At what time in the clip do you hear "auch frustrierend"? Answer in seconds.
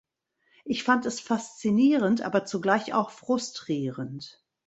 2.95-4.43